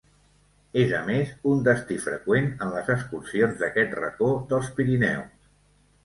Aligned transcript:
És, 0.83 0.91
a 0.99 0.99
més, 1.09 1.33
un 1.49 1.59
destí 1.67 1.97
freqüent 2.05 2.47
en 2.67 2.73
les 2.75 2.89
excursions 2.93 3.53
d'aquest 3.59 3.93
racó 3.99 4.31
dels 4.55 4.71
Pirineus. 4.79 5.45